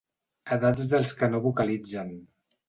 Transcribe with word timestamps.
Edats 0.55 0.87
dels 0.93 1.11
que 1.19 1.29
no 1.35 1.43
vocalitzen. 1.45 2.11